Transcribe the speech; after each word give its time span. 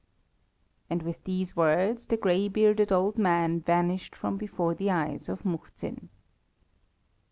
And 0.89 1.03
with 1.03 1.23
these 1.25 1.55
words 1.55 2.07
the 2.07 2.17
grey 2.17 2.47
bearded 2.47 2.91
old 2.91 3.19
man 3.19 3.59
vanished 3.61 4.15
from 4.15 4.35
before 4.35 4.73
the 4.73 4.89
eyes 4.89 5.29
of 5.29 5.43
Muhzin. 5.45 6.09